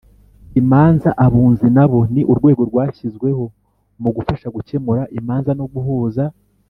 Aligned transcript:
imanza 0.61 1.09
Abunzi 1.25 1.67
nabo 1.75 1.99
ni 2.13 2.21
urwego 2.31 2.61
rwashyizweho 2.69 3.43
mu 4.01 4.09
gufasha 4.15 4.47
gukemura 4.55 5.03
imanza 5.19 5.51
no 5.59 5.65
guhuza 5.73 6.23